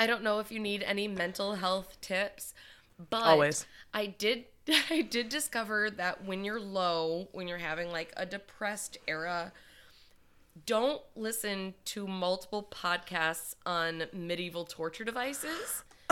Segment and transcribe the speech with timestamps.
[0.00, 2.54] I don't know if you need any mental health tips,
[3.10, 3.66] but Always.
[3.92, 4.46] I did
[4.90, 9.52] I did discover that when you're low, when you're having like a depressed era,
[10.64, 15.84] don't listen to multiple podcasts on medieval torture devices.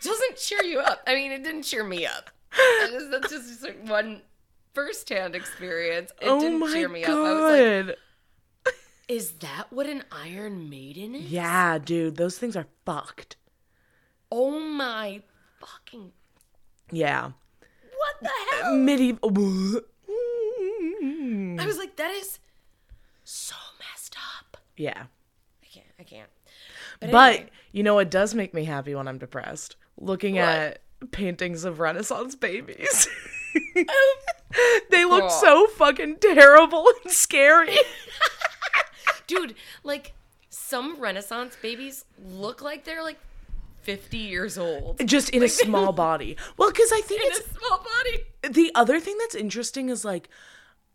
[0.00, 1.02] Doesn't cheer you up.
[1.08, 2.30] I mean, it didn't cheer me up.
[2.52, 4.22] I just, that's just like one
[4.74, 6.12] firsthand experience.
[6.20, 7.10] It oh didn't cheer me up.
[7.10, 7.96] I was like, god.
[9.08, 11.30] Is that what an Iron Maiden is?
[11.30, 13.36] yeah, dude, those things are fucked.
[14.32, 15.22] Oh my
[15.60, 16.12] fucking
[16.90, 17.30] Yeah.
[17.96, 18.30] what the
[18.62, 18.76] hell?
[18.76, 19.80] Medieval.
[21.60, 22.38] I was like, that is
[23.24, 24.56] so messed up.
[24.76, 25.04] yeah.
[25.62, 25.86] I can't.
[25.98, 26.30] I can't.
[27.00, 29.76] But, But anyway, you know what does make me happy when I'm depressed?
[29.98, 30.44] Looking What?
[30.48, 30.80] at
[31.10, 33.08] paintings of Renaissance babies.
[33.76, 34.18] Oh,
[34.90, 37.76] they look so fucking terrible and scary.
[39.26, 40.14] dude, like
[40.50, 43.18] some Renaissance babies look like they're like
[43.82, 46.36] 50 years old Just in a small body.
[46.56, 48.54] Well, because I think in it's a small body.
[48.54, 50.28] the other thing that's interesting is like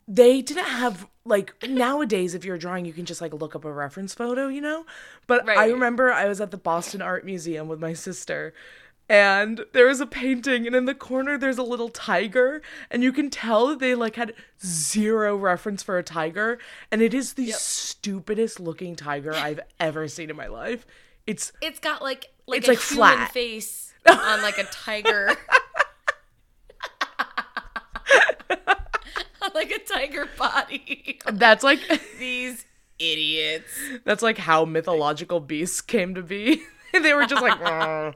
[0.08, 3.72] they didn't have like nowadays if you're drawing you can just like look up a
[3.72, 4.84] reference photo you know
[5.28, 8.52] but i remember i was at the boston art museum with my sister
[9.10, 13.12] and there is a painting and in the corner there's a little tiger and you
[13.12, 16.60] can tell that they like had zero reference for a tiger
[16.92, 20.86] and it is the stupidest looking tiger i've ever seen in my life
[21.26, 23.32] it's It's got like like It's, a like, human flat.
[23.34, 25.36] face on like a tiger.
[29.42, 31.20] on like a tiger body.
[31.34, 31.80] that's like
[32.18, 32.66] These
[32.98, 33.72] idiots.
[34.06, 36.64] That's like how mythological beasts came to be.
[36.94, 38.14] they were just like, "Oh,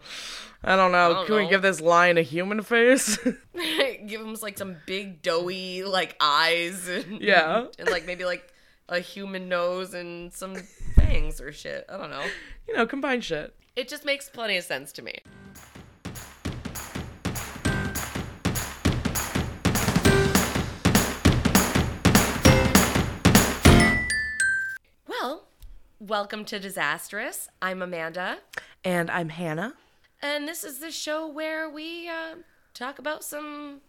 [0.64, 1.14] I don't know.
[1.14, 3.18] don't Can we give this lion a human face?
[4.08, 7.66] Give him like some big doughy like eyes and Yeah.
[7.80, 8.54] and like maybe like
[8.90, 10.56] a human nose and some
[10.96, 11.86] fangs or shit.
[11.90, 12.24] I don't know.
[12.68, 13.54] you know, combine shit.
[13.76, 15.20] It just makes plenty of sense to me.
[25.08, 25.46] Well,
[26.00, 27.50] welcome to Disastrous.
[27.62, 28.40] I'm Amanda,
[28.84, 29.74] And I'm Hannah.
[30.24, 32.36] And this is the show where we uh,
[32.74, 33.82] talk about some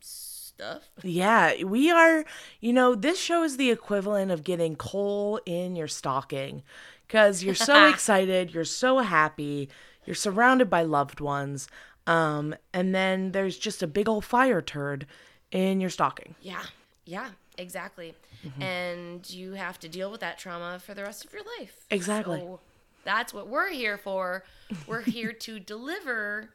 [0.00, 0.88] stuff.
[1.02, 2.24] Yeah, we are,
[2.60, 6.62] you know, this show is the equivalent of getting coal in your stocking
[7.06, 9.68] because you're so excited, you're so happy,
[10.06, 11.68] you're surrounded by loved ones.
[12.06, 15.06] Um, and then there's just a big old fire turd
[15.52, 16.34] in your stocking.
[16.40, 16.62] Yeah,
[17.04, 17.28] yeah,
[17.58, 18.14] exactly.
[18.60, 21.84] And you have to deal with that trauma for the rest of your life.
[21.90, 22.38] Exactly.
[22.38, 22.60] So
[23.08, 24.44] that's what we're here for.
[24.86, 26.50] We're here to deliver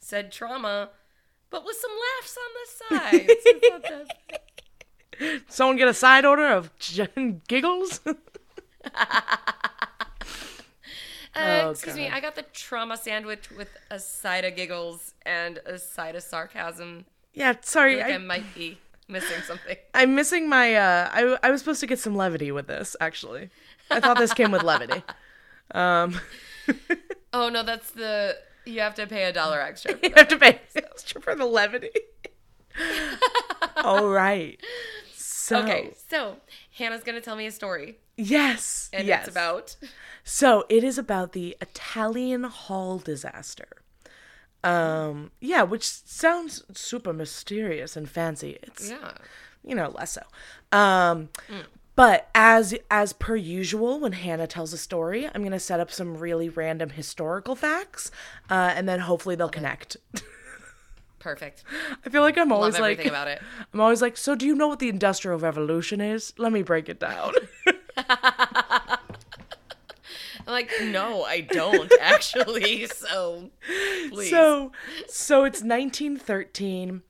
[0.00, 0.88] said trauma,
[1.50, 2.66] but with some laughs on the
[3.10, 3.26] side.
[3.28, 6.70] So it's not that- Someone get a side order of
[7.46, 8.00] giggles?
[8.06, 8.10] Uh,
[11.34, 15.78] Oh, excuse me, I got the trauma sandwich with a side of giggles and a
[15.78, 17.06] side of sarcasm.
[17.32, 18.02] yeah, I sorry.
[18.02, 18.76] I, I, might be
[19.08, 19.76] missing something.
[19.94, 20.74] I'm missing my.
[20.74, 22.96] Uh, I I was supposed to get some levity with this.
[23.00, 23.48] Actually,
[23.90, 25.02] I thought this came with levity.
[25.72, 26.20] Um,
[27.32, 29.98] Oh no, that's the you have to pay a dollar extra.
[30.02, 31.90] You have to pay extra for the levity.
[33.76, 34.60] All right.
[35.14, 36.36] So Okay, so
[36.76, 39.26] Hannah's gonna tell me a story, yes, and yes.
[39.26, 39.76] it's about
[40.24, 43.68] So it is about the Italian hall disaster.
[44.64, 48.58] Um, yeah, which sounds super mysterious and fancy.
[48.62, 49.12] It's yeah.
[49.64, 50.22] you know, less so.
[50.76, 51.30] Um,
[51.94, 56.16] but as as per usual, when Hannah tells a story, I'm gonna set up some
[56.16, 58.10] really random historical facts,
[58.50, 59.96] uh, and then hopefully they'll connect.
[61.18, 61.62] Perfect.
[62.04, 63.40] I feel like I'm Love always everything like, about it.
[63.72, 66.32] I'm always like, so do you know what the Industrial Revolution is?
[66.36, 67.34] Let me break it down.
[70.44, 72.86] I'm like, no, I don't actually.
[72.86, 73.50] So
[74.10, 74.30] please.
[74.30, 74.72] So,
[75.08, 77.02] so it's 1913.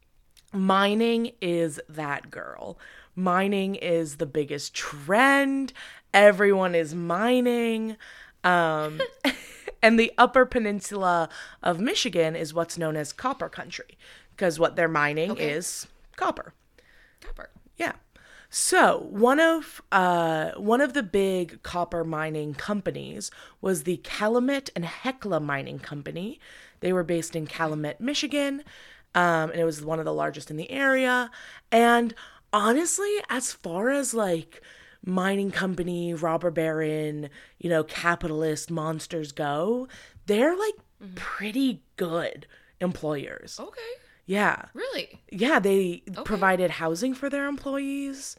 [0.52, 2.78] Mining is that girl.
[3.14, 5.72] Mining is the biggest trend.
[6.14, 7.96] Everyone is mining.
[8.44, 9.00] Um,
[9.82, 11.28] and the upper peninsula
[11.62, 13.98] of Michigan is what's known as copper country
[14.30, 15.50] because what they're mining Okay.
[15.50, 16.54] is copper.
[17.20, 17.50] Copper.
[17.76, 17.92] Yeah.
[18.50, 23.30] So one of uh, one of the big copper mining companies
[23.62, 26.38] was the Calumet and Hecla Mining Company.
[26.80, 28.62] They were based in Calumet, Michigan,
[29.14, 31.30] um, and it was one of the largest in the area.
[31.70, 32.14] And
[32.52, 34.62] honestly, as far as like
[35.04, 37.28] mining company, robber baron,
[37.58, 39.88] you know, capitalist monsters go,
[40.26, 40.74] they're like
[41.14, 42.46] pretty good
[42.80, 43.58] employers.
[43.60, 43.80] Okay.
[44.26, 44.66] Yeah.
[44.74, 45.20] Really?
[45.30, 48.36] Yeah, they provided housing for their employees.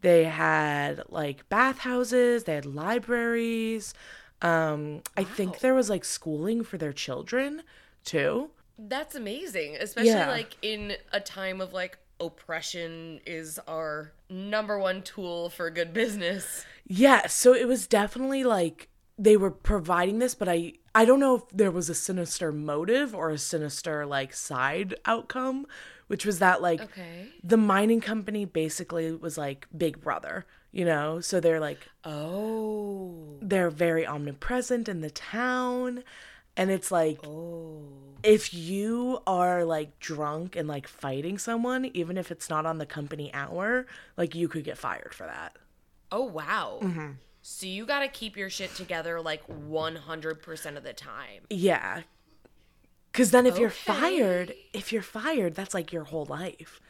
[0.00, 3.94] They had like bathhouses, they had libraries.
[4.42, 7.62] Um, I think there was like schooling for their children
[8.04, 8.50] too.
[8.78, 10.30] That's amazing, especially Yeah.
[10.30, 16.64] like in a time of like oppression is our number one tool for good business.
[16.86, 18.88] Yeah, so it was definitely like
[19.18, 23.14] they were providing this, but I I don't know if there was a sinister motive
[23.14, 25.66] or a sinister like side outcome,
[26.06, 27.28] which was that like Okay.
[27.42, 31.20] the mining company basically was like Big Brother, you know?
[31.20, 33.38] So they're like Oh.
[33.40, 36.04] they're very omnipresent in the town
[36.56, 37.82] and it's like Oh.
[38.22, 42.86] if you are like drunk and like fighting someone even if it's not on the
[42.86, 43.86] company hour,
[44.16, 45.56] like you could get fired for that.
[46.12, 46.78] Oh wow.
[46.82, 47.10] Mm-hmm.
[47.42, 51.42] So you got to keep your shit together like 100% of the time.
[51.50, 52.02] Yeah.
[53.12, 56.80] Cuz then if you're fired, if you're fired, that's like your whole life.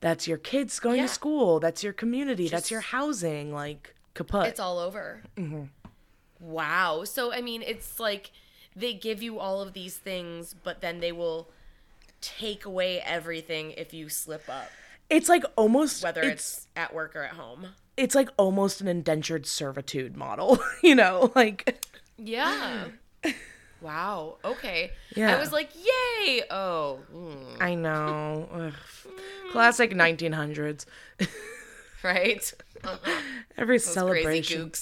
[0.00, 1.06] That's your kids going Yeah.
[1.06, 4.46] to school, that's your community, that's your housing, like kaput.
[4.48, 5.22] It's all over.
[5.36, 5.64] Mm-hmm.
[6.40, 7.04] Wow.
[7.04, 8.32] So I mean, it's like
[8.74, 11.48] they give you all of these things, but then they will
[12.20, 14.70] take away everything if you slip up,
[15.10, 17.68] it's like almost whether it's it's, at work or at home.
[17.96, 21.84] it's like almost an indentured servitude model, you know, like
[22.16, 22.84] Yeah.
[23.80, 24.36] wow.
[24.44, 24.92] Okay.
[25.14, 25.36] Yeah.
[25.36, 26.42] I was like, yay.
[26.50, 27.00] Oh.
[27.14, 28.72] mm, I know.
[29.50, 30.86] Classic 1900s.
[32.02, 32.52] right.
[33.58, 34.72] Every Crazy celebration.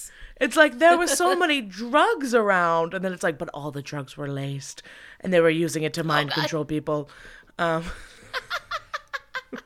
[0.41, 3.83] It's like there was so many drugs around, and then it's like, but all the
[3.83, 4.83] drugs were laced,
[5.21, 7.11] and they were using it to mind Oh, control people.
[7.59, 7.85] Um,
[9.53, 9.59] I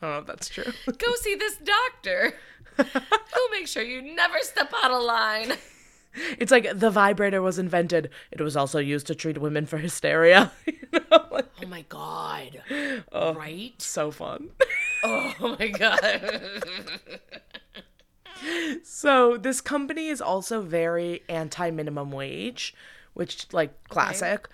[0.00, 0.72] don't know if that's true.
[0.86, 2.34] Go see this doctor.
[2.76, 5.52] He'll make sure you never step out of line.
[6.38, 8.08] It's like the vibrator was invented.
[8.30, 10.50] It was also used to treat women for hysteria.
[10.66, 12.62] you know, like, Oh my god.
[13.12, 13.74] Right?
[13.76, 14.48] so fun.
[15.04, 16.40] Oh my god.
[18.82, 22.74] So this company is also very anti minimum wage,
[23.14, 24.48] which like classic.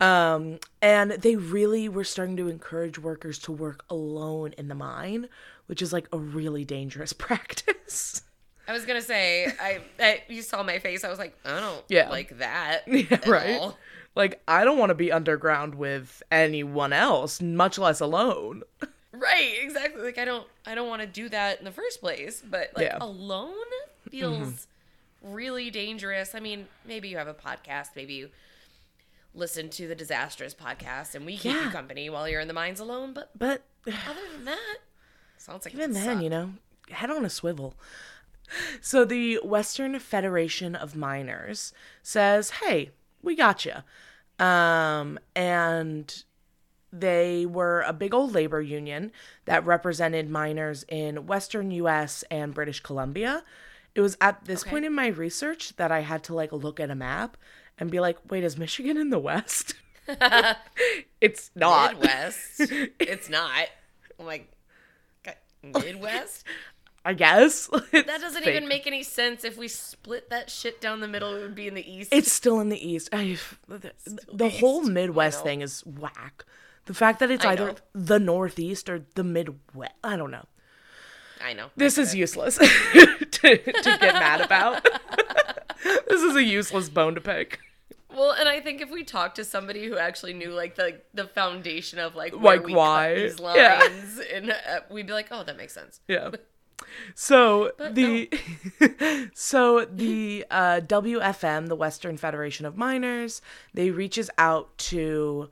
[0.00, 5.28] Um and they really were starting to encourage workers to work alone in the mine,
[5.66, 8.22] which is like a really dangerous practice.
[8.68, 11.02] I was gonna say, I, I you saw my face.
[11.02, 12.10] I was like, I don't Yeah.
[12.10, 12.82] like that.
[12.86, 13.58] Yeah, at right.
[13.58, 13.78] all.
[14.14, 18.62] Like I don't want to be underground with anyone else, much less alone.
[19.18, 20.02] Right, exactly.
[20.02, 22.42] Like I don't I don't want to do that in the first place.
[22.48, 22.94] But like Yeah.
[22.94, 23.02] Mm-hmm.
[23.02, 23.54] alone
[24.10, 24.66] feels
[25.22, 26.34] really dangerous.
[26.34, 28.28] I mean, maybe you have a podcast, maybe you
[29.34, 31.70] listen to the disastrous podcast and we keep you Yeah.
[31.72, 34.76] company while you're in the mines alone, but But other than that,
[35.36, 36.22] sounds like even then, suck.
[36.22, 36.52] you know,
[36.90, 37.74] head on a swivel.
[38.80, 41.72] So the Western Federation of Miners
[42.02, 42.92] says, "Hey,
[43.22, 43.74] we got you,"
[44.44, 46.24] um, and
[46.92, 49.12] they were a big old labor union
[49.44, 52.24] that represented miners in Western U.S.
[52.30, 53.44] and British Columbia.
[53.94, 54.70] It was at this Okay.
[54.70, 57.36] point in my research that I had to like look at a map
[57.78, 59.74] and be like, "Wait, is Michigan in the West?"
[61.20, 61.94] it's not.
[61.94, 62.60] Midwest.
[63.00, 63.66] it's not.
[64.18, 64.50] I'm like
[65.62, 66.44] Midwest?
[67.04, 69.44] I guess That doesn't even make any sense.
[69.44, 72.12] If we split that shit down the middle, it would be in the east.
[72.12, 73.08] It's still in the east.
[73.12, 73.92] I, the,
[74.32, 76.44] the whole Midwest thing is whack.
[76.88, 77.74] The fact that it's I either know.
[77.94, 80.46] the Northeast or the Midwest, I don't know.
[81.44, 81.68] I know.
[81.76, 82.66] This is useless to,
[83.30, 83.58] to
[84.00, 84.84] get mad about.
[85.84, 87.60] this is a useless bone to pick.
[88.12, 91.26] Well, and I think if we talked to somebody who actually knew like the the
[91.28, 93.14] foundation of like where Like, why?
[93.14, 93.78] these Yeah.
[93.80, 96.00] lines, and uh, we'd be like, oh, that makes sense.
[96.08, 96.30] Yeah.
[97.14, 98.30] So the
[99.34, 103.42] so the uh, WFM, the Western Federation of Miners,
[103.74, 105.50] they reaches out to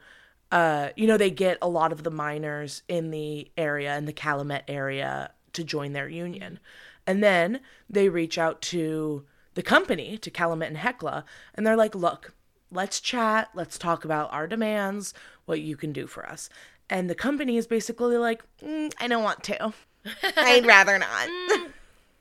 [0.52, 4.12] uh, you know they get a lot of the miners in the area in the
[4.12, 6.58] Calumet area to join their union,
[7.06, 9.24] and then they reach out to
[9.54, 11.24] the company to Calumet and Hecla,
[11.54, 12.34] and they're like, look,
[12.70, 15.14] let's chat, let's talk about our demands,
[15.46, 16.48] what you can do for us.
[16.88, 19.72] And the company is basically like, "Mm, I don't want to.
[20.36, 21.28] I'd rather not.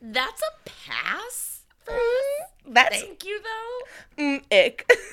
[0.02, 2.50] That's a pass for us.
[2.68, 3.42] That's Thank you,
[4.18, 4.24] though.
[4.24, 4.90] mm, ick.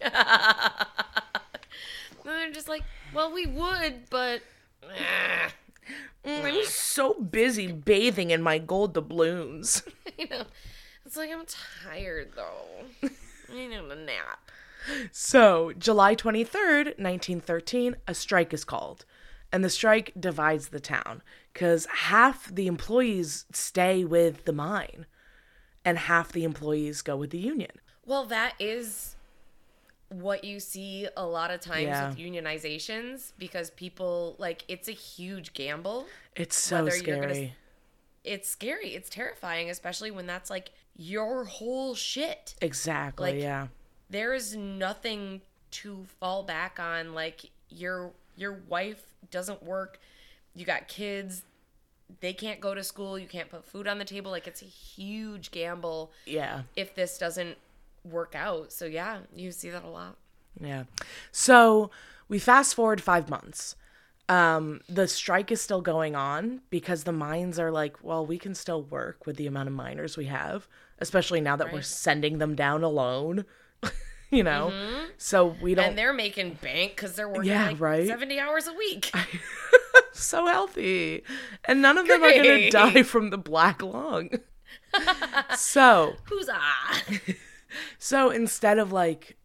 [2.26, 2.82] And they're just like,
[3.14, 4.42] well, we would, but
[4.82, 5.48] eh.
[6.24, 9.84] I'm so busy bathing in my gold doubloons.
[10.18, 10.42] you know,
[11.04, 13.08] it's like I'm tired though.
[13.48, 14.50] I need a nap.
[15.12, 19.04] So, July 23rd, 1913, a strike is called.
[19.52, 25.06] And the strike divides the town because half the employees stay with the mine
[25.84, 27.70] and half the employees go with the union.
[28.04, 29.15] Well, that is
[30.08, 32.08] what you see a lot of times Yeah.
[32.08, 36.06] with unionizations because people like it's a huge gamble.
[36.34, 37.54] It's so you're gonna- scary.
[38.24, 38.94] It's scary.
[38.94, 42.54] It's terrifying, especially when that's like your whole shit.
[42.60, 43.32] Exactly.
[43.32, 43.68] Like- yeah.
[44.08, 47.12] There is nothing to fall back on.
[47.14, 49.98] Like your your wife doesn't work.
[50.54, 51.42] You got kids.
[52.20, 53.18] They can't go to school.
[53.18, 54.30] You can't put food on the table.
[54.30, 56.62] Like it's a huge gamble Yeah.
[56.76, 57.58] if this doesn't
[58.10, 58.72] work out.
[58.72, 60.16] So yeah, you see that a lot.
[60.60, 60.84] Yeah.
[61.32, 61.90] So
[62.28, 63.76] we fast forward five months.
[64.28, 68.54] Um, the strike is still going on because the mines are like, well, we can
[68.54, 70.66] still work with the amount of miners we have,
[70.98, 73.44] especially now that we're sending them down alone.
[74.30, 74.72] you know,
[75.16, 75.90] so we don't.
[75.90, 78.08] And they're making bank because they're working Yeah, like right?
[78.08, 79.12] 70 hours a week.
[80.12, 81.22] so healthy,
[81.64, 84.30] and none of them are gonna die from the black lung.
[85.56, 87.02] so Who's ah?
[87.98, 89.36] So instead of like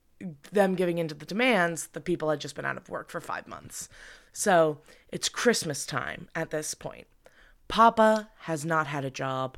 [0.52, 3.48] them giving into the demands, the people had just been out of work for five
[3.48, 3.90] months.
[4.34, 4.80] So
[5.12, 7.08] it's Christmas time at this point.
[7.68, 9.58] Papa has not had a job.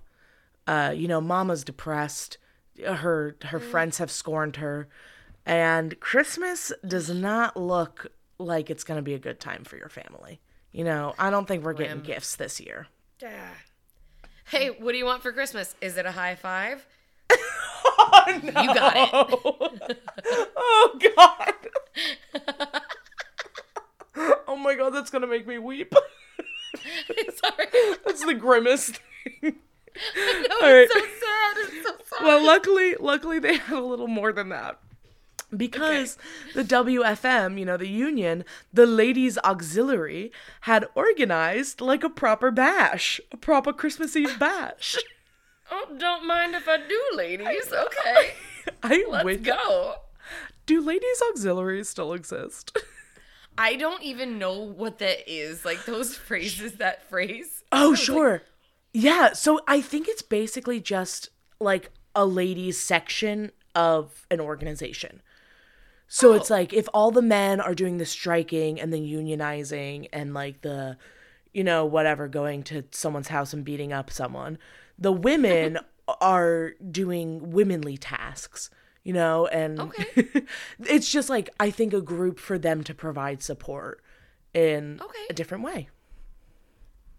[0.68, 2.38] Uh, you know, Mama's depressed.
[2.84, 4.88] Her her friends have scorned her,
[5.46, 8.08] and Christmas does not look
[8.40, 10.40] like it's going to be a good time for your family.
[10.72, 12.16] You know, I don't think we're getting Grim.
[12.16, 12.88] gifts this year.
[14.46, 15.76] Hey, what do you want for Christmas?
[15.82, 16.86] Is it a high five?
[18.28, 18.96] Oh, You got
[19.90, 20.00] it.
[20.58, 22.82] oh God.
[24.48, 25.94] oh my God, that's gonna make me weep.
[27.36, 27.66] Sorry.
[28.06, 29.56] That's the grimmest thing.
[30.16, 30.90] No, All right.
[30.92, 31.58] so sad.
[31.58, 32.24] It's so sad.
[32.26, 34.80] Well, luckily, luckily they had a little more than that.
[35.56, 36.18] Because
[36.56, 43.22] the WFM, you know, the union, the ladies auxiliary had organized like a proper bash,
[43.32, 44.98] a proper Christmas Eve bash.
[45.74, 47.72] Oh, don't mind if I do, ladies.
[47.72, 48.34] Okay.
[48.84, 49.42] I Let's wish.
[49.42, 49.96] go.
[50.66, 52.78] Do ladies auxiliaries still exist?
[53.58, 55.66] I don't even know what that is.
[55.66, 57.64] Like those phrases, that phrase.
[57.72, 58.44] Oh, sure.
[58.94, 59.34] yeah.
[59.34, 65.22] So I think it's basically just like a ladies section of an organization.
[66.08, 66.54] So it's Oh.
[66.56, 70.98] like if all the men are doing the striking and then unionizing and like the,
[71.54, 74.58] you know, whatever, going to someone's house and beating up someone,
[74.98, 75.80] the women
[76.22, 78.70] are doing womenly tasks,
[79.04, 80.26] you know, and Okay.
[80.80, 84.02] it's just like I think a group for them to provide support
[84.54, 85.26] in Okay.
[85.30, 85.90] a different way.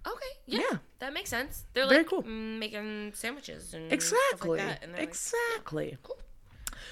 [0.07, 0.27] Okay.
[0.47, 0.61] Yeah.
[0.71, 0.79] Yeah.
[0.99, 1.65] That makes sense.
[1.73, 2.23] They're Very like cool.
[2.23, 4.59] mm, making sandwiches and Exactly.
[4.59, 4.83] Stuff like.
[4.83, 5.97] And they're like, exactly.
[6.03, 6.19] cool.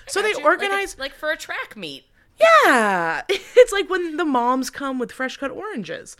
[0.07, 0.45] So they Gotcha.
[0.45, 0.99] Like a- organize.
[0.99, 2.05] like, for a track meet.
[2.41, 6.17] yeah, it's like when the moms come with fresh cut oranges.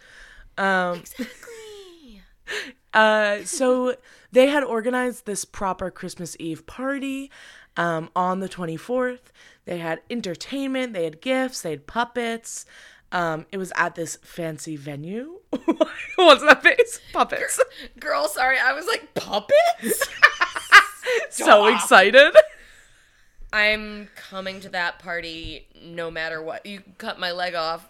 [0.59, 2.23] Um, Exactly.
[2.95, 3.97] uh, so
[4.31, 7.31] they had organized this proper Christmas Eve party
[7.77, 9.31] um, on the 24th.
[9.65, 12.67] They had entertainment, they had gifts, they had puppets.
[13.13, 15.41] Um, it was at this fancy venue.
[16.17, 17.01] What's that face?
[17.13, 17.61] Puppets.
[18.01, 20.09] Girl, sorry, I was like puppets.
[21.31, 22.35] so excited.
[23.53, 26.65] I'm coming to that party no matter what.
[26.65, 27.87] You cut my leg off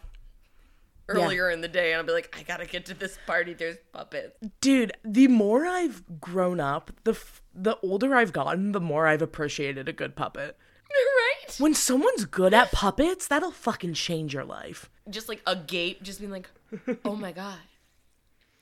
[1.09, 3.55] earlier in the day, and I'll be like, I gotta get to this party.
[3.55, 4.37] There's puppets.
[4.61, 9.23] Dude, the more I've grown up, the f- the older I've gotten, the more I've
[9.23, 10.57] appreciated a good puppet.
[10.91, 11.57] right?
[11.59, 14.91] When someone's good at puppets, that'll fucking change your life.
[15.11, 16.49] Just like a gape, just being like,
[17.05, 17.59] oh my god,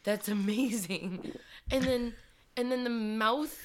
[0.04, 1.32] that's amazing.
[1.70, 2.14] And then,
[2.56, 3.56] and then the mouth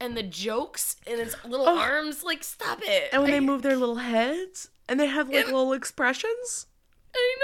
[0.00, 3.10] and the jokes and its little arms, like, stop it.
[3.12, 5.52] And when I, they move their little heads and they have like Yeah.
[5.52, 6.66] little expressions.
[7.14, 7.36] I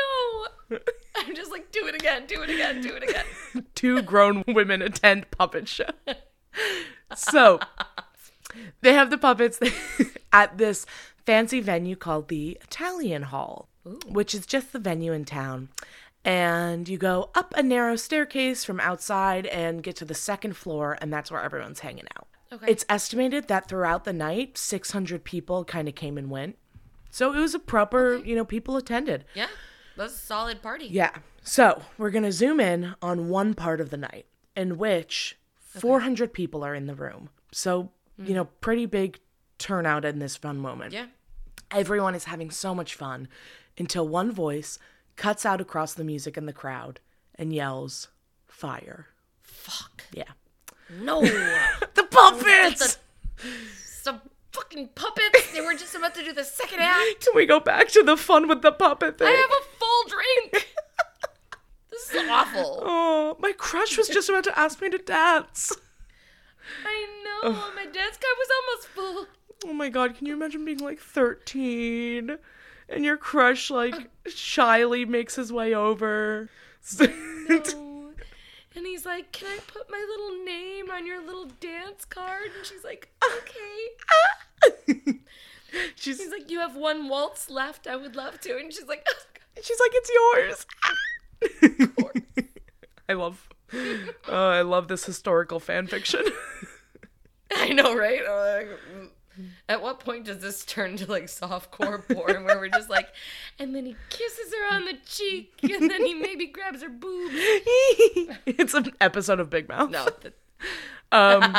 [0.70, 0.78] know.
[1.16, 3.24] I'm just like, do it again, do it again, do it again.
[3.74, 5.90] Two grown women attend puppet show.
[7.14, 7.58] So
[8.80, 9.58] they have the puppets
[10.32, 10.86] at this
[11.26, 13.68] fancy venue called the Italian Hall,
[14.06, 15.68] which is just the venue in town.
[16.24, 20.98] And you go up a narrow staircase from outside and get to the second floor,
[21.00, 22.28] and that's where everyone's hanging out.
[22.52, 22.66] Okay.
[22.72, 26.58] It's estimated that throughout the night, 600 people kind of came and went.
[27.10, 29.24] So it was a proper, you know, people attended.
[29.34, 29.48] Yeah,
[29.96, 30.86] that's a solid party.
[30.86, 31.10] Yeah.
[31.42, 34.26] So we're going to zoom in on one part of the night
[34.56, 37.30] in which 400 people are in the room.
[37.52, 38.26] So, hmm.
[38.26, 39.18] you know, pretty big
[39.58, 40.92] turnout in this fun moment.
[40.92, 41.06] Yeah.
[41.70, 43.28] Everyone is having so much fun
[43.78, 44.78] until one voice
[45.16, 47.00] cuts out across the music in the crowd
[47.36, 48.08] and yells,
[48.46, 49.06] Fire.
[49.42, 50.04] Fuck.
[50.12, 50.24] Yeah.
[51.00, 51.20] No.
[51.94, 52.98] The puppets!
[53.84, 54.20] Some
[54.52, 55.52] fucking puppets.
[55.52, 57.20] They were just about to do the second act.
[57.20, 59.28] Can we go back to the fun with the puppet thing?
[59.28, 60.68] I have a full drink.
[61.90, 62.82] This is awful.
[62.82, 65.72] Oh, my crush was just about to ask me to dance.
[66.86, 67.50] I know.
[67.74, 69.26] My dance card was almost full.
[69.66, 72.38] Oh my god, can you imagine being like 13
[72.88, 73.94] and your crush like
[74.26, 76.48] shyly makes his way over?
[77.00, 77.89] No.
[78.76, 82.50] And he's like, Can I put my little name on your little dance card?
[82.56, 85.14] And she's like, Okay.
[85.94, 87.86] She's He's like, You have one waltz left.
[87.86, 88.56] I would love to.
[88.56, 89.14] And she's like, oh,
[89.62, 90.66] she's like, it's yours.
[93.08, 93.48] I love,
[94.28, 96.24] uh, I love this historical fan fiction.
[97.54, 98.22] I know, right?
[98.24, 99.06] Uh.
[99.68, 103.08] At what point does this turn to like softcore porn where we're just like,
[103.58, 107.30] and then he kisses her on the cheek, and then he maybe grabs her boob?
[108.46, 109.90] it's an episode of Big Mouth.
[109.90, 110.34] No, th-
[111.12, 111.56] Um,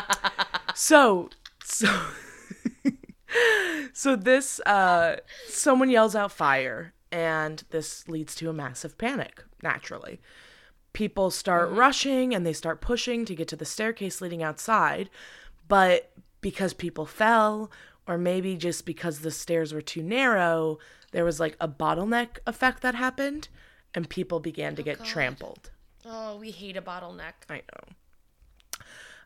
[0.75, 1.29] so
[1.63, 1.87] so
[3.93, 9.43] so this uh, someone yells out fire, and this leads to a massive panic.
[9.61, 10.21] Naturally,
[10.93, 15.09] people start rushing and they start pushing to get to the staircase leading outside,
[15.67, 16.11] but
[16.41, 17.71] because people fell,
[18.07, 20.79] or maybe just because the stairs were too narrow,
[21.11, 23.47] there was like a bottleneck effect that happened,
[23.93, 25.71] and people began to get trampled.
[26.05, 27.33] oh, we hate a bottleneck.
[27.49, 27.93] I know.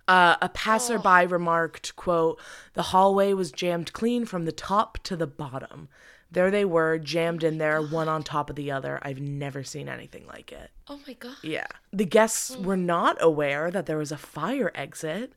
[0.08, 2.40] Uh, a passerby remarked, quote,
[2.74, 5.88] the hallway was jammed clean from the top to the bottom.
[6.30, 9.00] There they were, jammed in there, one on top of the other.
[9.02, 10.70] I've never seen anything like it.
[10.88, 11.38] Oh my god.
[11.42, 11.68] Yeah.
[11.92, 15.34] The guests were not aware that there was a fire exit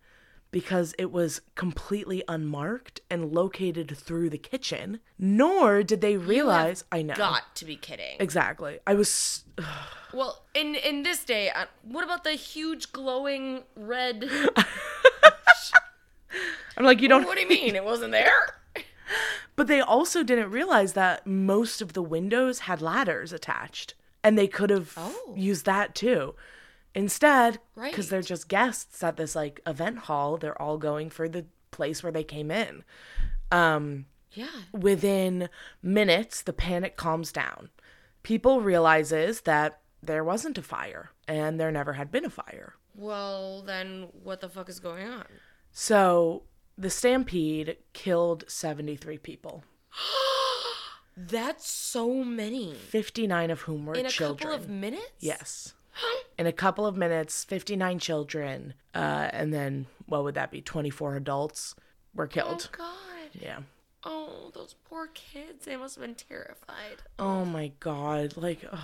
[0.50, 6.84] because it was completely unmarked and located through the kitchen, nor did they realize.
[6.90, 7.14] I know.
[7.14, 8.16] Got to be kidding.
[8.18, 8.78] Exactly.
[8.86, 9.44] I was.
[10.14, 14.24] Well, in in this day, uh, what about the huge glowing red?
[16.76, 17.24] I'm like, you don't.
[17.26, 18.54] what do you mean it wasn't there?
[19.56, 24.46] But they also didn't realize that most of the windows had ladders attached, and they
[24.46, 25.34] could have Oh.
[25.36, 26.36] used that too.
[26.98, 27.92] Instead, right.
[27.92, 32.02] because they're just guests at this like event hall, they're all going for the place
[32.02, 32.82] where they came in.
[33.52, 34.48] Um, Yeah.
[34.72, 35.48] within
[35.82, 37.70] minutes, the panic calms down.
[38.24, 42.74] People realizes that there wasn't a fire, and there never had been a fire.
[42.94, 45.26] Well, then what the fuck is going on?
[45.70, 46.42] So
[46.76, 49.62] the stampede killed 73 people,
[51.16, 52.74] That's so many.
[52.74, 54.00] 59 of whom were children.
[54.00, 54.38] In a children.
[54.50, 55.12] couple of minutes?
[55.20, 55.74] Yes.
[56.38, 60.60] In a couple of minutes, 59 children, uh, and then what would that be?
[60.60, 61.74] 24 adults
[62.14, 62.68] were Oh killed.
[62.70, 62.94] god.
[63.32, 63.58] Yeah.
[64.04, 65.64] Oh, those poor kids.
[65.64, 67.02] They must have been terrified.
[67.18, 68.36] Oh my god.
[68.36, 68.78] Like, ugh.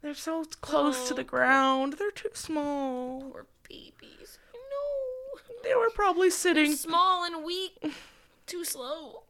[0.00, 1.16] they're so close to Oh.
[1.18, 1.94] the ground.
[1.98, 3.20] They're too small.
[3.30, 4.38] Poor babies.
[4.54, 5.40] No.
[5.62, 6.74] They were probably sitting.
[6.74, 7.76] Small and weak.
[8.46, 9.24] Too slow.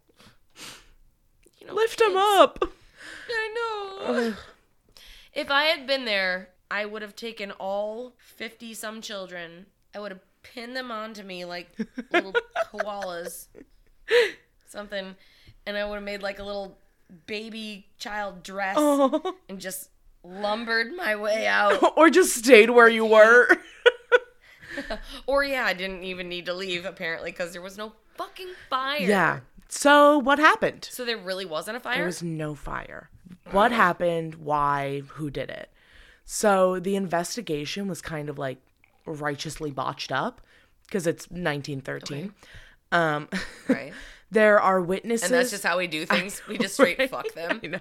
[1.60, 2.62] You know, Lift them up.
[3.28, 3.54] I
[4.06, 4.34] know.
[5.34, 9.66] if I had been there, I would have taken all 50 some children.
[9.94, 11.68] I would have pinned them onto me like
[12.12, 12.34] little
[12.72, 13.46] koalas.
[14.66, 15.16] Something.
[15.66, 16.78] And I would have made like a little
[17.26, 19.34] baby child dress Oh.
[19.48, 19.88] and just
[20.22, 21.82] lumbered my way out.
[21.96, 23.48] or just stayed where you were.
[25.26, 29.00] or yeah, I didn't even need to leave apparently because there was no fucking fire.
[29.00, 29.40] yeah.
[29.70, 30.88] So what happened?
[30.90, 31.96] So there really wasn't a fire?
[31.96, 33.10] There was no fire.
[33.50, 34.36] What happened?
[34.36, 35.02] Why?
[35.14, 35.70] Who did it?
[36.30, 38.58] So the investigation was kind of like
[39.06, 40.42] righteously botched up
[40.84, 42.34] because it's 1913.
[42.92, 43.28] Um,
[43.68, 43.94] right.
[44.30, 45.30] there are witnesses.
[45.30, 46.42] And that's just how we do things.
[46.46, 47.08] We just straight Right?
[47.10, 47.60] fuck them.
[47.64, 47.78] I know.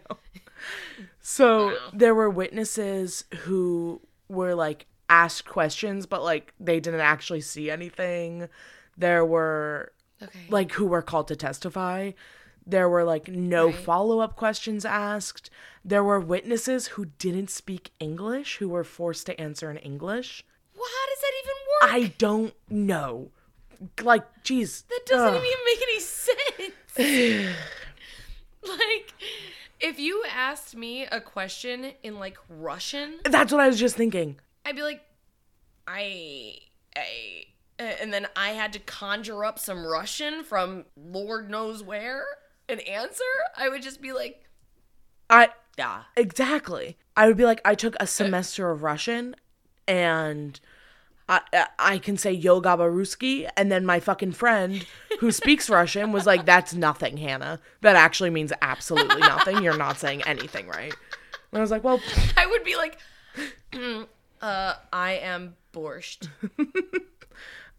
[1.20, 7.70] So there were witnesses who were like asked questions, but like they didn't actually see
[7.70, 8.48] anything.
[8.98, 9.92] There were
[10.24, 10.40] Okay.
[10.50, 12.12] like who were called to testify.
[12.70, 13.76] There were like no Right.
[13.76, 15.50] follow up questions asked.
[15.86, 20.44] There were witnesses who didn't speak English who were forced to answer in English.
[20.76, 21.56] well, how does that even
[22.04, 22.12] work?
[22.12, 23.32] I don't know.
[24.04, 24.84] Like, geez.
[24.90, 25.44] that doesn't ugh.
[25.46, 27.56] even make any sense.
[28.68, 29.14] like,
[29.80, 34.38] if you asked me a question in like Russian, That's what I was just thinking.
[34.66, 35.02] I'd be like,
[35.88, 36.56] I,
[36.96, 37.46] I,
[37.80, 42.26] and then I had to conjure up some Russian from Lord knows where
[42.70, 43.24] and answer.
[43.56, 44.46] I would just be like,
[45.30, 46.04] I yeah.
[46.16, 46.98] exactly.
[47.16, 49.36] I would be like, I took a semester of Russian,
[49.88, 50.60] and
[51.30, 51.42] I
[51.80, 54.86] I- can say yoga baruski, and then my fucking friend
[55.20, 57.60] who speaks Russian was like, "That's nothing, Hannah.
[57.82, 59.64] That actually means absolutely nothing.
[59.64, 60.94] You're not saying anything right."
[61.52, 62.00] And I was like, "Well,
[62.38, 62.98] I would be like,
[64.42, 66.28] uh, I am borscht.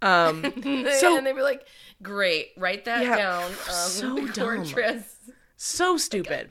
[0.02, 0.42] um,
[1.00, 1.66] so, and they were like,
[2.02, 3.44] great, write that Yeah, down.
[3.44, 5.04] Um, so the dumb.
[5.56, 6.50] So stupid."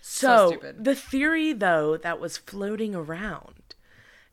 [0.00, 0.84] So, stupid.
[0.84, 3.74] the theory, though, that was floating around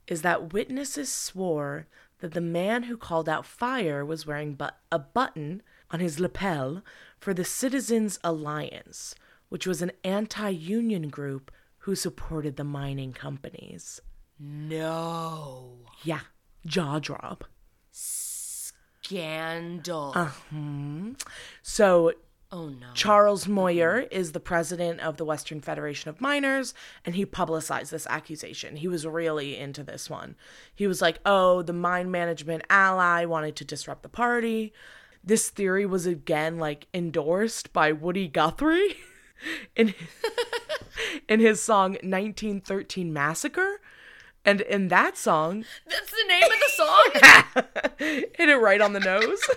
[0.07, 1.87] is that witnesses swore
[2.19, 6.83] that the man who called out fire was wearing but- a button on his lapel
[7.19, 9.15] for the Citizens Alliance,
[9.49, 13.99] which was an anti union group who supported the mining companies.
[14.39, 15.73] No.
[16.03, 16.21] Yeah,
[16.65, 17.45] jaw drop.
[17.93, 20.13] Scandal.
[20.15, 21.11] Uh-huh.
[21.61, 22.13] So
[22.51, 22.87] oh no.
[22.93, 26.73] Charles Moyer is the president of the Western Federation of Miners,
[27.05, 28.77] and he publicized this accusation.
[28.77, 30.35] He was really into this one.
[30.73, 34.73] He was like, oh, the mine management ally wanted to disrupt the party.
[35.23, 38.97] This theory was again like endorsed by Woody Guthrie
[39.75, 39.93] in,
[41.29, 43.72] in his song 1913 Massacre.
[44.45, 47.09] And in that song, That's the name of the song.
[48.37, 49.41] hit it right on the nose.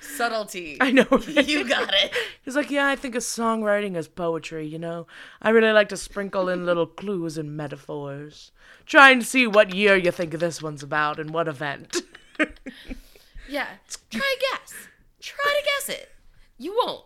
[0.00, 0.78] Subtlety.
[0.80, 1.06] I know.
[1.10, 1.46] right?
[1.48, 2.12] You got it.
[2.42, 5.06] He's like, yeah, I think of songwriting as poetry, you know?
[5.40, 8.50] I really like to sprinkle in little clues and metaphors.
[8.84, 12.02] Try and see what year you think this one's about and what event.
[13.48, 13.66] Yeah.
[14.10, 14.74] Try a guess.
[15.20, 16.10] Try to guess it.
[16.58, 17.04] You won't.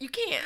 [0.00, 0.44] You can't.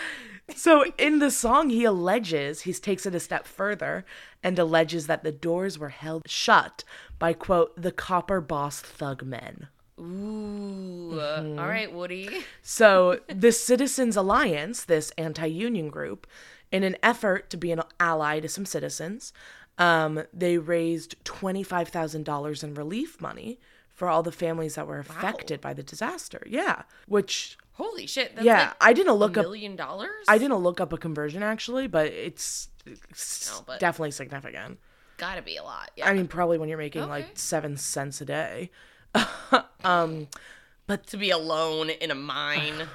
[0.57, 4.05] so in the song, he alleges, he takes it a step further
[4.43, 6.83] and alleges that the doors were held shut
[7.21, 9.69] by, quote, the copper boss thug men.
[9.99, 11.21] Ooh.
[11.21, 12.29] All right, Woody.
[12.63, 16.27] So, the Citizens Alliance, this anti union group,
[16.73, 19.33] in an effort to be an ally to some citizens,
[19.79, 25.73] um, they raised $25,000 in relief money for all the families that were affected by
[25.73, 26.43] the disaster.
[26.47, 26.83] Yeah.
[27.07, 28.35] Which, Holy shit.
[28.35, 29.45] That's yeah, like I didn't a look up.
[29.45, 30.11] million dollars?
[30.29, 34.79] I didn't look up a conversion actually, but it's, it's No, but- definitely significant.
[35.17, 35.91] Gotta be a lot.
[35.97, 36.09] Yeah.
[36.09, 37.11] I mean, probably when you're making Okay.
[37.11, 38.71] like seven cents a day.
[39.85, 40.29] Um,
[40.87, 42.89] but to be alone in a mine.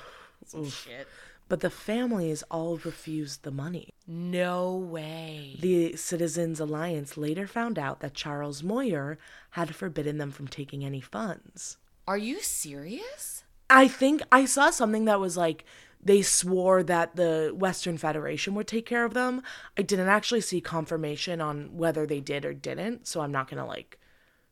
[0.70, 1.08] Shit.
[1.48, 3.94] But the families all refused the money.
[4.08, 5.56] No way.
[5.60, 9.18] The Citizens Alliance later found out that Charles Moyer
[9.52, 11.78] had forbidden them from taking any funds.
[12.08, 13.44] Are you serious?
[13.70, 15.66] I think I saw something that was like
[16.02, 19.42] they swore that the Western Federation would take care of them.
[19.78, 23.62] I didn't actually see confirmation on whether they did or didn't, so I'm not going
[23.62, 24.00] to like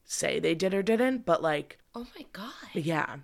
[0.04, 2.52] say they did or didn't, but like Oh my god.
[2.74, 3.18] yeah.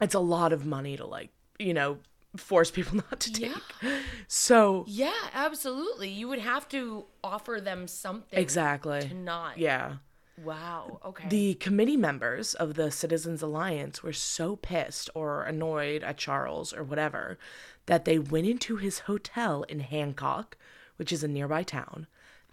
[0.00, 1.98] It's a lot of money to like, you know,
[2.36, 3.52] force people not to take.
[3.82, 3.98] Yeah.
[4.28, 6.10] So, Yeah, absolutely.
[6.10, 9.00] You would have to offer them something exactly.
[9.00, 9.58] to not.
[9.58, 9.96] Yeah.
[10.44, 11.00] Wow.
[11.04, 11.28] Okay.
[11.28, 16.82] The committee members of the Citizens Alliance were so pissed or annoyed at Charles or
[16.84, 17.38] whatever
[17.86, 20.56] that they went into his hotel in Hancock,
[20.96, 22.06] which is a nearby town.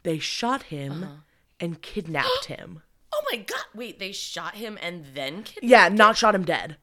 [0.04, 1.22] They shot him
[1.60, 2.82] and kidnapped him.
[3.14, 3.66] oh my god.
[3.74, 6.78] Wait, they shot him and then kidnapped Yeah, not shot him dead.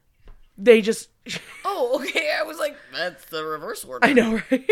[0.57, 1.09] They just
[1.65, 2.31] Oh, okay.
[2.37, 4.05] I was like, that's the reverse order.
[4.07, 4.69] I know, right?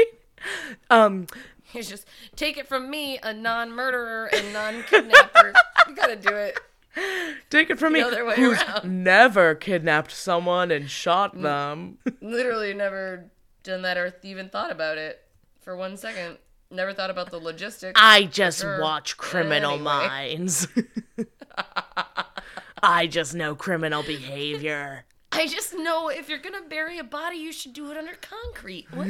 [0.89, 1.27] Um
[1.73, 2.05] He's just
[2.35, 5.53] take it from me, a non-murderer and non-kidnapper.
[5.87, 6.59] you gotta do it.
[7.49, 9.03] take it from me other way who's around.
[9.03, 11.97] never kidnapped someone and shot them.
[12.21, 13.31] Literally never
[13.63, 15.21] done that or even thought about it
[15.61, 16.37] for one second.
[16.69, 17.99] Never thought about the logistics.
[18.01, 18.81] I just sure.
[18.81, 19.83] watch Criminal Anyway.
[19.85, 20.67] Minds.
[22.83, 25.05] I just know criminal behavior.
[25.33, 28.87] I just know if you're gonna bury a body, you should do it under concrete.
[28.93, 29.07] What?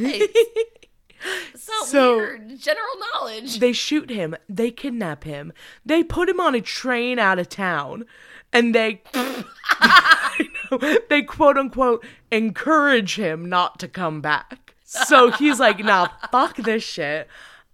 [1.53, 2.57] Not So- weird.
[2.59, 3.59] General knowledge.
[3.59, 5.53] They shoot him, they kidnap him,
[5.85, 8.05] they put him on a train out of town,
[8.53, 9.01] and they
[11.09, 14.73] they quote unquote encourage him not to come back.
[14.83, 17.27] So he's like, nah, fuck this shit.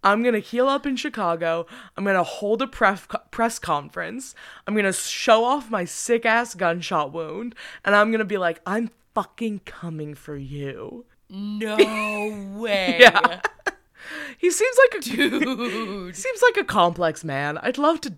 [0.04, 1.66] I'm gonna heal up in Chicago.
[1.98, 4.36] I'm gonna hold a pref- press conference.
[4.66, 8.92] I'm gonna show off my sick ass gunshot wound, and I'm gonna be like, I'm
[9.16, 11.06] fucking coming for you.
[11.30, 11.76] No
[12.56, 12.98] way.
[13.00, 13.42] Yeah.
[14.40, 16.16] He seems like a Dude.
[16.16, 17.58] seems like a complex man.
[17.58, 18.13] I'd love to.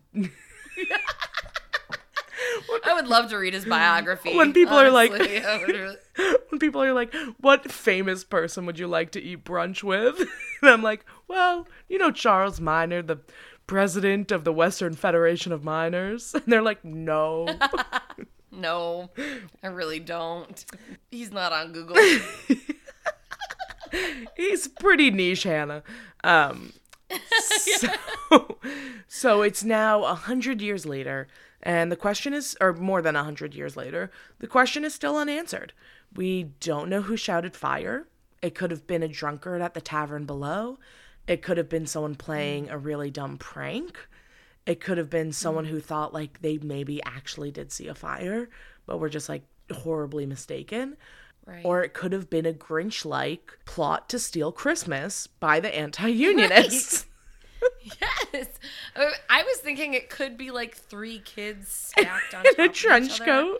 [2.85, 4.35] I would love to read his biography.
[4.35, 5.39] When people are like- honestly.
[5.41, 5.97] Would really-
[6.49, 10.19] when people are like, "What famous person would you like to eat brunch with?"
[10.61, 13.19] and I'm like, "Well, you know Charles Miner, the
[13.65, 17.47] president of the Western Federation of Miners." And they're like, "No."
[18.51, 19.09] no,
[19.63, 20.65] I really don't.
[21.11, 21.95] He's not on Google.
[24.35, 25.83] He's pretty niche, Hannah.
[26.23, 26.73] Um,
[27.47, 28.57] so,
[29.07, 31.27] so it's now a hundred years later,
[31.63, 35.17] and the question is, or more than a hundred years later, the question is still
[35.17, 35.73] unanswered.
[36.15, 38.07] We don't know who shouted fire.
[38.41, 40.79] It could have been a drunkard at the tavern below.
[41.27, 43.99] It could have been someone playing a really dumb prank.
[44.65, 48.49] It could have been someone who thought like they maybe actually did see a fire,
[48.85, 50.97] but were just like horribly mistaken.
[51.49, 51.65] Right.
[51.65, 56.09] Or it could have been a Grinch like plot to steal Christmas by the anti
[56.09, 57.05] unionists.
[58.31, 58.47] Yes.
[58.95, 63.19] Uh, I was thinking it could be like three kids stacked on In a trench
[63.19, 63.59] coat.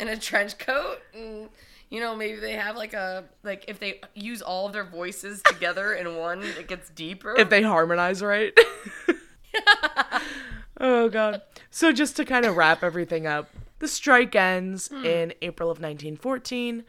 [0.00, 0.98] In a trench coat.
[1.12, 1.50] And,
[1.90, 5.42] you know, maybe they have like a like if they use all of their voices
[5.42, 7.34] together in one, it gets deeper.
[7.36, 8.56] If they harmonize right.
[10.80, 11.42] oh god.
[11.70, 13.50] So just to kind of wrap everything up,
[13.82, 15.04] the strike ends Hmm.
[15.04, 16.84] in April of 1914.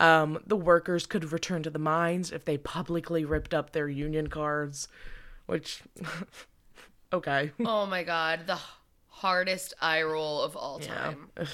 [0.00, 4.26] Um, the workers could return to the mines if they publicly ripped up their union
[4.26, 4.88] cards,
[5.46, 5.82] which
[7.12, 7.52] okay.
[7.64, 8.58] Oh my god, the
[9.08, 11.14] hardest eye roll of all Yeah.
[11.14, 11.30] time.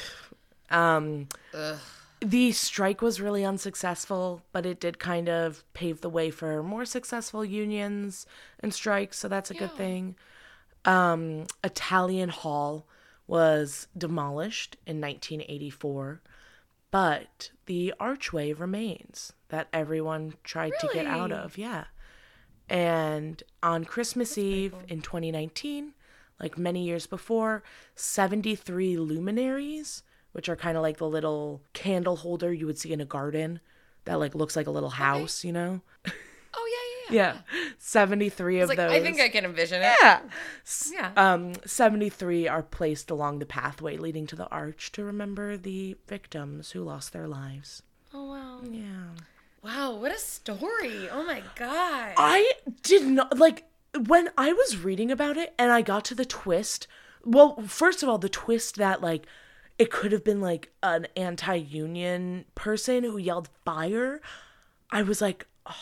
[0.71, 1.79] Um Ugh.
[2.21, 6.85] the strike was really unsuccessful, but it did kind of pave the way for more
[6.85, 8.27] successful unions
[8.61, 10.17] and strikes, so that's a good thing.
[10.85, 12.87] Um, Italian Hall
[13.29, 16.21] was demolished in 1984,
[16.91, 21.57] but the archway remains that everyone tried to get out of.
[21.57, 21.85] Yeah.
[22.69, 25.93] And on Christmas Eve in 2019,
[26.41, 27.63] like many years before,
[27.95, 33.01] 73 luminaries, which are kind of like the little candle holder you would see in
[33.01, 33.61] a garden
[34.05, 35.83] that like looks like a little house, you know?
[36.55, 37.37] Oh yeah, yeah, yeah.
[37.53, 37.69] Yeah.
[37.79, 38.91] 73 of like those.
[38.93, 39.95] I think I can envision it.
[40.03, 40.21] Yeah.
[40.93, 41.13] Yeah.
[41.17, 46.71] Um 73 are placed along the pathway leading to the arch to remember the victims
[46.73, 47.83] who lost their lives.
[48.15, 48.61] oh wow.
[48.71, 49.15] Yeah.
[49.63, 51.09] Wow, what a story.
[51.11, 52.13] Oh my god.
[52.17, 53.65] I did not like
[54.07, 56.87] when I was reading about it and I got to the twist.
[57.25, 59.27] Well, first of all, the twist that like
[59.79, 64.21] it could have been like an anti-union person who yelled fire.
[64.91, 65.75] I was like, "Oh,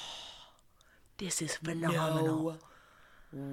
[1.19, 2.59] this is phenomenal." No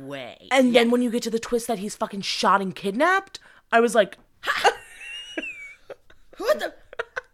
[0.07, 0.47] way.
[0.51, 3.39] And then when you get to the twist that he's fucking shot and kidnapped,
[3.71, 4.17] I was like,
[6.37, 6.73] What the?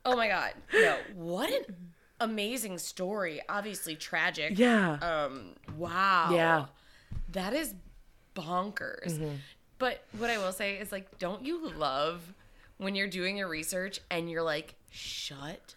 [0.06, 0.54] Oh my god.
[0.74, 0.98] No.
[1.16, 1.76] What an
[2.20, 3.42] amazing story.
[3.48, 4.58] Obviously tragic.
[4.58, 4.94] yeah.
[5.02, 5.56] Um.
[5.78, 6.30] Wow.
[6.32, 6.66] Yeah.
[7.32, 7.76] That is
[8.36, 9.38] bonkers.
[9.78, 12.34] But what I will say is like, don't you love
[12.78, 15.76] when you're doing your research and you're like, shut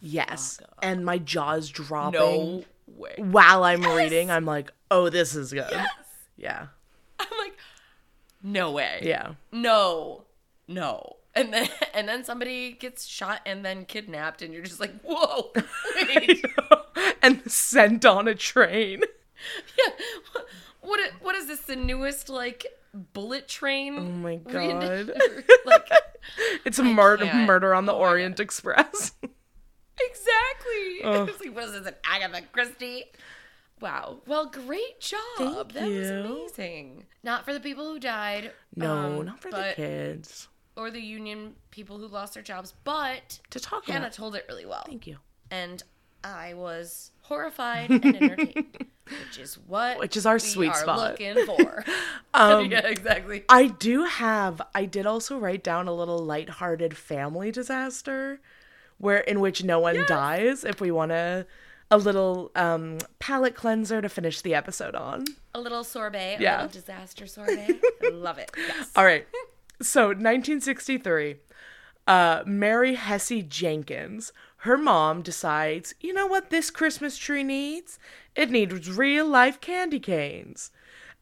[0.00, 0.60] yes.
[0.82, 2.20] And my jaw's dropping.
[2.20, 2.64] no
[2.96, 3.14] way.
[3.18, 5.68] While I'm reading, I'm like, oh, this is good.
[5.70, 5.88] Yes.
[6.36, 6.66] Yeah.
[7.18, 7.56] I'm like,
[8.42, 9.00] no way.
[9.02, 9.34] Yeah.
[9.52, 10.24] No.
[10.66, 11.16] No.
[11.34, 15.52] And then and then somebody gets shot and then kidnapped and you're just like, whoa.
[16.16, 16.44] Wait.
[17.22, 19.02] and sent on a train.
[19.78, 19.94] yeah.
[20.80, 21.60] What what is this?
[21.60, 22.66] The newest like
[23.12, 23.96] bullet train?
[23.98, 25.12] Oh my God.
[25.66, 25.88] like
[26.64, 29.12] It's a murder murder on the Oh Orient Express.
[30.08, 31.30] Exactly.
[31.32, 31.86] It's like what is this?
[31.86, 33.04] An Agatha Christie?
[33.80, 34.18] Wow.
[34.26, 35.18] Well, great job.
[35.38, 36.20] Thank that was you.
[36.20, 37.06] amazing.
[37.22, 38.52] Not for the people who died.
[38.76, 40.48] no, um, not for the kids.
[40.76, 44.12] Or the union people who lost their jobs, but To talk Hannah about.
[44.12, 44.84] told it really well.
[44.86, 45.18] Thank you.
[45.50, 45.82] and
[46.22, 50.98] I was horrified and entertained, which is what Which is our we sweet are spot.
[51.18, 51.84] looking for.
[52.32, 53.44] Um, yeah, exactly.
[53.48, 54.62] I do have.
[54.74, 58.40] I did also write down a little lighthearted family disaster,
[59.00, 60.62] where in which no one dies.
[60.64, 61.46] If we want to,
[61.90, 65.24] a little um, palate cleanser to finish the episode on.
[65.54, 67.80] A little sorbet, a little disaster sorbet.
[68.12, 68.50] Love it.
[68.56, 68.92] Yes.
[68.94, 69.26] All right.
[69.82, 71.36] So 1963,
[72.06, 77.98] uh, Mary Hesse Jenkins, her mom decides, you know what this Christmas tree needs?
[78.36, 80.70] It needs real life candy canes.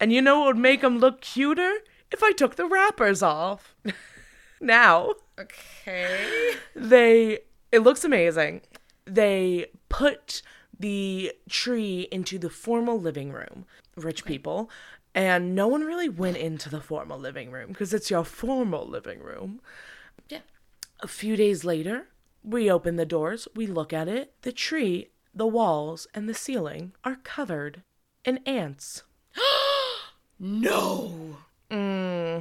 [0.01, 1.73] And you know what would make them look cuter?
[2.11, 3.75] If I took the wrappers off.
[4.61, 6.55] now, Okay.
[6.75, 7.41] they,
[7.73, 8.63] it looks amazing.
[9.05, 10.43] They put
[10.79, 13.65] the tree into the formal living room,
[13.97, 14.71] rich people,
[15.15, 19.21] and no one really went into the formal living room because it's your formal living
[19.21, 19.61] room.
[20.29, 20.41] Yeah.
[21.01, 22.09] A few days later,
[22.45, 24.35] we open the doors, we look at it.
[24.43, 27.83] The tree, the walls, and the ceiling are covered
[28.25, 29.03] in ants.
[30.41, 31.37] No.
[31.71, 32.39] hmm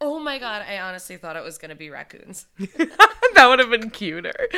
[0.00, 2.46] Oh my god, I honestly thought it was gonna be raccoons.
[3.34, 4.32] that would have been cuter.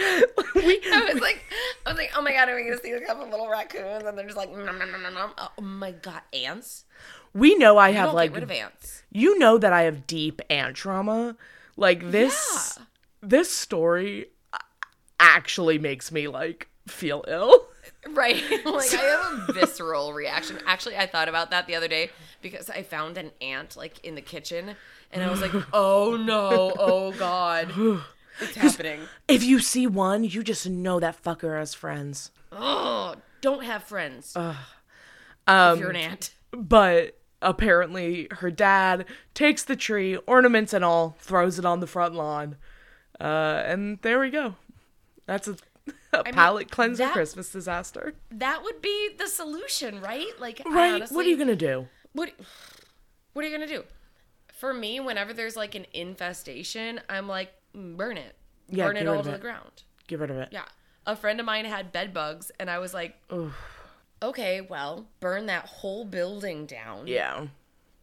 [0.54, 1.44] we, I was like,
[1.84, 4.04] I was like, oh my god, are we gonna see a couple little raccoons?
[4.04, 6.84] And they're just like, nom, nom, nom, nom, oh my god, ants.
[7.34, 9.02] we know I have like get rid of ants.
[9.10, 11.36] you know that I have deep ant trauma.
[11.76, 12.84] Like this Yeah.
[13.22, 14.26] this story
[15.18, 17.68] actually makes me like feel ill.
[18.08, 18.36] Right.
[18.64, 18.98] like I
[19.38, 20.60] have a visceral reaction.
[20.64, 22.10] Actually, I thought about that the other day
[22.40, 24.76] because I found an ant like in the kitchen
[25.10, 26.72] and I was like, "Oh no.
[26.78, 27.72] Oh god.
[28.40, 32.30] It's happening." If you see one, you just know that fucker has friends.
[32.52, 34.54] Oh, don't have friends Um,
[35.46, 36.34] if you're an ant.
[36.52, 42.14] but apparently her dad takes the tree, ornaments and all, throws it on the front
[42.14, 42.56] lawn.
[43.20, 44.54] Uh, and there we go.
[45.26, 45.56] That's a,
[46.32, 48.14] palate cleanser that- Christmas disaster.
[48.30, 50.28] That would be the solution, right?
[50.38, 50.94] Like I Right?
[50.94, 51.88] honestly, what are you gonna do?
[52.12, 52.32] What
[53.34, 53.84] What are you gonna do?
[54.52, 58.36] For me, whenever there's like an infestation, I'm like, Mm, burn it,
[58.68, 59.32] Yeah, burn it all to it.
[59.32, 59.82] the ground.
[60.06, 60.48] Get rid of it.
[60.52, 60.64] Yeah,
[61.06, 63.16] a friend of mine had bed bugs, and I was like,
[64.22, 67.06] okay, well, burn that whole building down.
[67.06, 67.46] Yeah.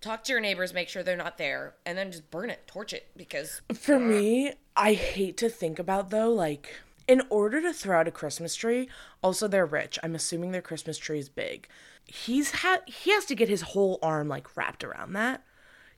[0.01, 2.93] talk to your neighbors, make sure they're not there, and then just burn it, torch
[2.93, 6.75] it because For uh, me, I hate to think about though, like,
[7.07, 8.89] in order to throw out a Christmas tree,
[9.21, 9.97] also they're rich.
[10.03, 11.67] I'm assuming their Christmas tree is big.
[12.05, 15.41] He's had he has to get his whole arm like wrapped around that.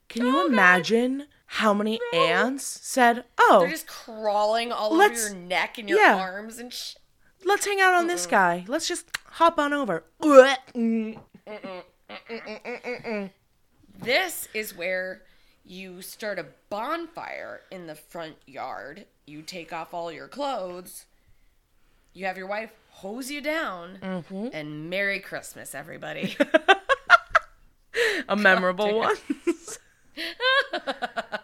[0.08, 5.30] Can you oh, imagine how many ants said, "Oh, they're just crawling all over Let's-
[5.30, 6.16] your neck and your yeah.
[6.18, 6.96] arms and sh-
[7.44, 8.66] let's hang out on this guy.
[8.68, 10.04] Let's just hop on over."
[13.98, 15.22] This is where
[15.64, 19.06] you start a bonfire in the front yard.
[19.26, 21.06] You take off all your clothes.
[22.14, 24.48] You have your wife hose you down, Mm-hmm.
[24.54, 26.36] and Merry Christmas, everybody.
[28.30, 29.16] A memorable one.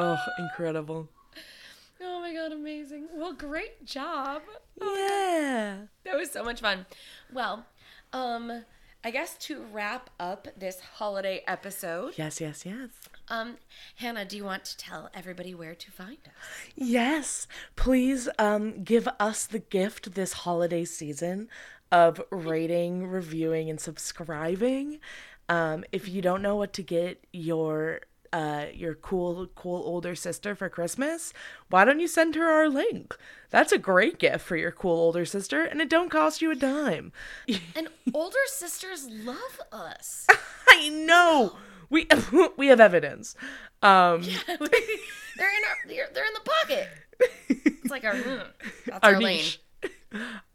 [0.00, 1.08] oh, incredible.
[2.02, 3.08] oh my god, amazing!
[3.14, 4.42] Well, great job.
[4.80, 5.76] Yeah.
[6.04, 6.86] That was so much fun.
[7.32, 7.66] Well,
[8.12, 8.64] um,
[9.04, 12.88] I guess to wrap up this holiday episode, Yes, yes, yes.
[13.28, 13.56] um,
[13.96, 16.32] Hannah, do you want to tell everybody where to find us?
[16.76, 21.48] Yes, please um, give us the gift this holiday season
[21.92, 25.00] of rating, reviewing, and subscribing.
[25.48, 28.00] Um, if you don't know what to get your
[28.32, 31.32] uh, your cool, cool older sister for Christmas,
[31.68, 33.16] why don't you send her our link?
[33.50, 36.54] That's a great gift for your cool older sister, and it don't cost you a
[36.54, 37.12] dime.
[37.76, 40.26] And older sisters love us.
[40.68, 41.56] I know
[41.88, 42.06] we
[42.56, 43.34] we have evidence.
[43.82, 46.88] Um, they're in our, they're, they're in the pocket.
[47.48, 49.44] It's like our, that's our, our lane.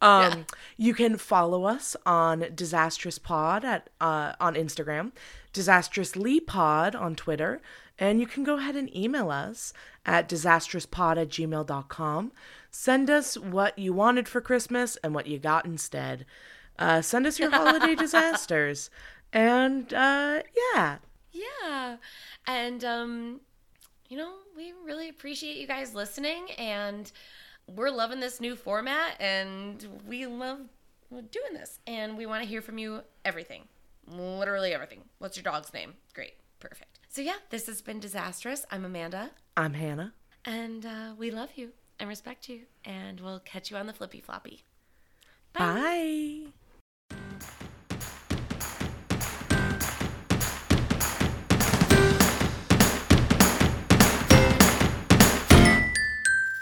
[0.02, 0.46] Um,
[0.78, 5.12] you can follow us on Disastrous Pod at uh, on Instagram,
[5.56, 7.62] Disastrously Pod on Twitter,
[7.98, 9.72] and you can go ahead and email us
[10.06, 12.34] at disastrouspod at gmail.com.
[12.70, 16.26] Send us what you wanted for Christmas and what you got instead.
[16.78, 18.90] Uh, send us your holiday disasters.
[19.32, 20.42] And uh,
[20.74, 20.98] yeah,
[21.32, 21.96] Yeah.
[22.46, 23.40] And, um,
[24.10, 27.10] you know, we really appreciate you guys listening and
[27.66, 30.60] we're loving this new format and we love
[31.10, 31.80] doing this.
[31.88, 33.70] And we want to hear from you everything.
[34.08, 35.04] Literally everything.
[35.20, 35.94] What's your dog's name?
[36.14, 36.34] Great.
[36.60, 37.00] Perfect.
[37.10, 38.66] So, yeah, this has been Disastrous.
[38.72, 40.14] I'm Amanda I'm Hannah.
[40.44, 42.62] and uh, we love you and respect you.
[42.84, 44.64] And we'll catch you on the flippy floppy.
[45.54, 46.48] Bye.